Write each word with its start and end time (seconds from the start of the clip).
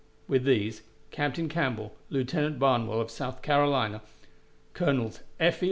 With 0.27 0.45
these. 0.45 0.81
Captain 1.11 1.47
Campbell, 1.47 1.95
Lieutenant 2.09 2.57
Barnwell, 2.57 2.99
of 3.01 3.11
South 3.11 3.43
Carolina, 3.43 4.01
Colonels 4.73 5.19
F. 5.39 5.59